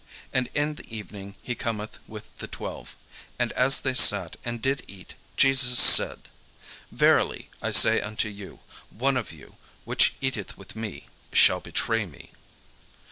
And 0.33 0.49
in 0.55 0.73
the 0.73 0.95
evening 0.97 1.35
he 1.43 1.53
cometh 1.53 1.99
with 2.07 2.35
the 2.37 2.47
twelve. 2.47 2.95
And 3.37 3.51
as 3.51 3.77
they 3.81 3.93
sat 3.93 4.35
and 4.43 4.59
did 4.59 4.83
eat, 4.87 5.13
Jesus 5.37 5.79
said: 5.79 6.21
"Verily 6.91 7.51
I 7.61 7.69
say 7.69 8.01
unto 8.01 8.27
you, 8.27 8.61
one 8.89 9.15
of 9.15 9.31
you 9.31 9.57
which 9.85 10.15
eateth 10.19 10.57
with 10.57 10.75
me 10.75 11.05
shall 11.33 11.59
betray 11.59 12.07
me." 12.07 12.31